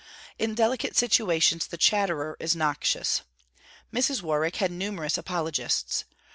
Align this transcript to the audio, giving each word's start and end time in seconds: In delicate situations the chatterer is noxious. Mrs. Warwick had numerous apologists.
In 0.39 0.55
delicate 0.55 0.97
situations 0.97 1.67
the 1.67 1.77
chatterer 1.77 2.35
is 2.39 2.55
noxious. 2.55 3.21
Mrs. 3.93 4.23
Warwick 4.23 4.55
had 4.55 4.71
numerous 4.71 5.15
apologists. 5.15 6.05